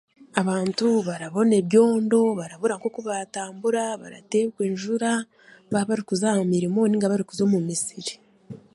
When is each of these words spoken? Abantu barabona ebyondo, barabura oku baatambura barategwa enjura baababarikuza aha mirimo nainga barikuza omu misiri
Abantu 0.41 0.85
barabona 1.07 1.53
ebyondo, 1.61 2.19
barabura 2.39 2.75
oku 2.87 2.99
baatambura 3.07 3.83
barategwa 4.01 4.61
enjura 4.69 5.11
baababarikuza 5.71 6.25
aha 6.29 6.41
mirimo 6.53 6.79
nainga 6.83 7.11
barikuza 7.11 7.41
omu 7.47 7.59
misiri 7.67 8.13